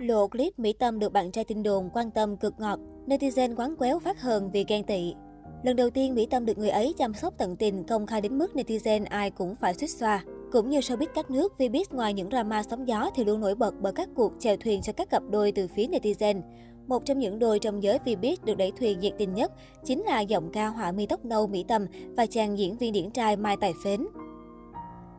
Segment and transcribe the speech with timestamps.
[0.00, 3.76] Lộ clip Mỹ Tâm được bạn trai tin đồn quan tâm cực ngọt, netizen quán
[3.76, 5.14] quéo phát hờn vì ghen tị.
[5.62, 8.38] Lần đầu tiên Mỹ Tâm được người ấy chăm sóc tận tình, công khai đến
[8.38, 10.24] mức netizen ai cũng phải suýt xoa.
[10.52, 13.74] Cũng như showbiz các nước, Vbiz ngoài những drama sóng gió thì luôn nổi bật
[13.80, 16.40] bởi các cuộc chèo thuyền cho các cặp đôi từ phía netizen.
[16.86, 19.52] Một trong những đôi trong giới Vbiz được đẩy thuyền nhiệt tình nhất
[19.84, 21.86] chính là giọng ca họa mi tóc nâu Mỹ Tâm
[22.16, 24.06] và chàng diễn viên điển trai Mai Tài Phến.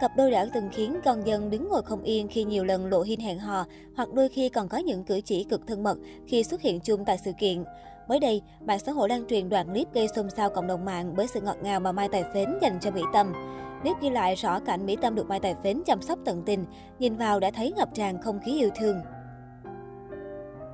[0.01, 3.01] Cặp đôi đã từng khiến con dân đứng ngồi không yên khi nhiều lần lộ
[3.01, 3.65] hin hẹn hò,
[3.95, 5.97] hoặc đôi khi còn có những cử chỉ cực thân mật
[6.27, 7.63] khi xuất hiện chung tại sự kiện.
[8.07, 11.13] Mới đây, mạng xã hội lan truyền đoạn clip gây xôn xao cộng đồng mạng
[11.17, 13.33] bởi sự ngọt ngào mà Mai Tài Phến dành cho Mỹ Tâm.
[13.81, 16.65] Clip ghi lại rõ cảnh Mỹ Tâm được Mai Tài Phến chăm sóc tận tình,
[16.99, 19.01] nhìn vào đã thấy ngập tràn không khí yêu thương.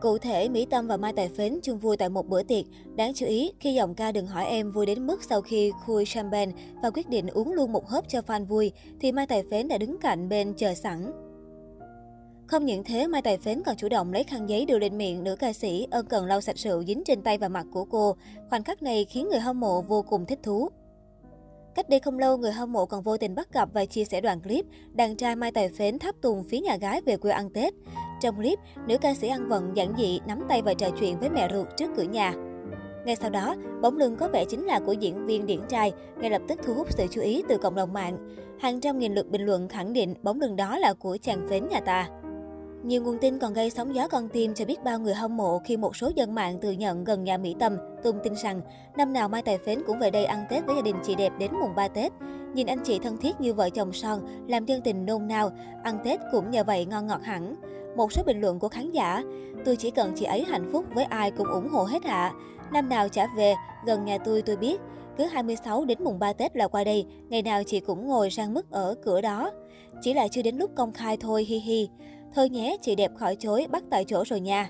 [0.01, 2.65] Cụ thể, Mỹ Tâm và Mai Tài Phến chung vui tại một bữa tiệc.
[2.95, 6.05] Đáng chú ý, khi giọng ca đừng hỏi em vui đến mức sau khi khui
[6.05, 9.67] champagne và quyết định uống luôn một hớp cho fan vui, thì Mai Tài Phến
[9.67, 11.11] đã đứng cạnh bên chờ sẵn.
[12.47, 15.23] Không những thế, Mai Tài Phến còn chủ động lấy khăn giấy đưa lên miệng
[15.23, 18.15] nữ ca sĩ ân cần lau sạch rượu dính trên tay và mặt của cô.
[18.49, 20.69] Khoảnh khắc này khiến người hâm mộ vô cùng thích thú.
[21.75, 24.21] Cách đây không lâu, người hâm mộ còn vô tình bắt gặp và chia sẻ
[24.21, 27.49] đoạn clip đàn trai Mai Tài Phến tháp tùng phía nhà gái về quê ăn
[27.49, 27.73] Tết.
[28.21, 31.29] Trong clip, nữ ca sĩ ăn vận giản dị nắm tay và trò chuyện với
[31.29, 32.33] mẹ ruột trước cửa nhà.
[33.05, 36.29] Ngay sau đó, bóng lưng có vẻ chính là của diễn viên điển trai, ngay
[36.29, 38.17] lập tức thu hút sự chú ý từ cộng đồng mạng.
[38.59, 41.67] Hàng trăm nghìn lượt bình luận khẳng định bóng lưng đó là của chàng phến
[41.67, 42.09] nhà ta.
[42.83, 45.59] Nhiều nguồn tin còn gây sóng gió con tim cho biết bao người hâm mộ
[45.59, 48.61] khi một số dân mạng tự nhận gần nhà Mỹ Tâm tung tin rằng
[48.97, 51.33] năm nào Mai Tài Phến cũng về đây ăn Tết với gia đình chị đẹp
[51.39, 52.11] đến mùng 3 Tết.
[52.53, 55.51] Nhìn anh chị thân thiết như vợ chồng son, làm dân tình nôn nao,
[55.83, 57.55] ăn Tết cũng nhờ vậy ngon ngọt hẳn.
[57.97, 59.23] Một số bình luận của khán giả,
[59.65, 62.33] tôi chỉ cần chị ấy hạnh phúc với ai cũng ủng hộ hết ạ.
[62.71, 64.81] Năm nào trả về, gần nhà tôi tôi biết,
[65.17, 68.53] cứ 26 đến mùng 3 Tết là qua đây, ngày nào chị cũng ngồi sang
[68.53, 69.51] mức ở cửa đó.
[70.01, 71.89] Chỉ là chưa đến lúc công khai thôi hi hi.
[72.35, 74.69] Thôi nhé, chị đẹp khỏi chối, bắt tại chỗ rồi nha.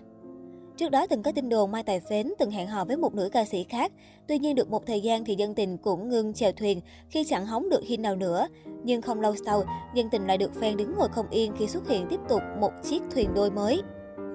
[0.77, 3.29] Trước đó từng có tin đồn Mai Tài Phến từng hẹn hò với một nữ
[3.29, 3.91] ca sĩ khác.
[4.27, 7.45] Tuy nhiên được một thời gian thì dân tình cũng ngưng chèo thuyền khi chẳng
[7.45, 8.47] hóng được hin nào nữa.
[8.83, 11.89] Nhưng không lâu sau, dân tình lại được fan đứng ngồi không yên khi xuất
[11.89, 13.81] hiện tiếp tục một chiếc thuyền đôi mới.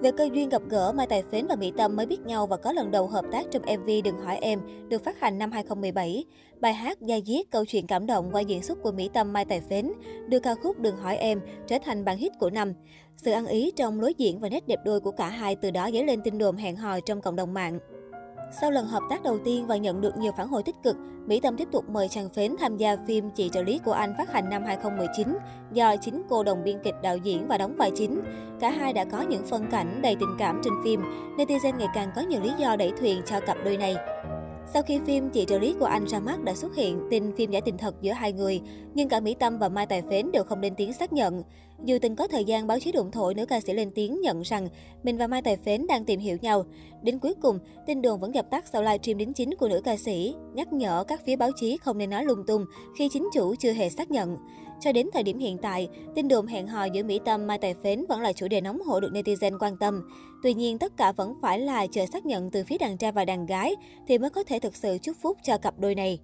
[0.03, 2.57] Về cơ duyên gặp gỡ, Mai Tài Phến và Mỹ Tâm mới biết nhau và
[2.57, 6.25] có lần đầu hợp tác trong MV Đừng hỏi em, được phát hành năm 2017.
[6.61, 9.45] Bài hát Gia Diết câu chuyện cảm động qua diễn xuất của Mỹ Tâm Mai
[9.45, 9.93] Tài Phến,
[10.29, 12.73] đưa ca khúc Đừng hỏi em trở thành bản hit của năm.
[13.17, 15.91] Sự ăn ý trong lối diễn và nét đẹp đôi của cả hai từ đó
[15.93, 17.79] dấy lên tin đồn hẹn hò trong cộng đồng mạng.
[18.61, 20.97] Sau lần hợp tác đầu tiên và nhận được nhiều phản hồi tích cực,
[21.27, 24.15] Mỹ Tâm tiếp tục mời chàng Phến tham gia phim Chị trợ lý của anh
[24.19, 25.39] phát hành năm 2019
[25.73, 28.21] do chính cô đồng biên kịch đạo diễn và đóng vai chính.
[28.61, 31.01] Cả hai đã có những phân cảnh đầy tình cảm trên phim,
[31.37, 33.97] netizen ngày càng có nhiều lý do đẩy thuyền cho cặp đôi này.
[34.73, 37.51] Sau khi phim Chị trợ lý của anh ra mắt đã xuất hiện tin phim
[37.51, 38.61] giả tình thật giữa hai người,
[38.95, 41.43] nhưng cả Mỹ Tâm và Mai Tài Phến đều không lên tiếng xác nhận.
[41.85, 44.43] Dù từng có thời gian báo chí đụng thổi nữ ca sĩ lên tiếng nhận
[44.43, 44.69] rằng
[45.03, 46.65] mình và Mai Tài Phến đang tìm hiểu nhau.
[47.03, 49.97] Đến cuối cùng, tin đồn vẫn dập tắt sau livestream đính chính của nữ ca
[49.97, 52.65] sĩ, nhắc nhở các phía báo chí không nên nói lung tung
[52.99, 54.37] khi chính chủ chưa hề xác nhận.
[54.81, 57.75] Cho đến thời điểm hiện tại, tin đồn hẹn hò giữa Mỹ Tâm Mai Tài
[57.75, 60.03] Phến vẫn là chủ đề nóng hổi được netizen quan tâm.
[60.43, 63.25] Tuy nhiên, tất cả vẫn phải là chờ xác nhận từ phía đàn trai và
[63.25, 63.77] đàn gái
[64.09, 66.19] thì mới có thể thực sự chúc phúc cho cặp đôi này.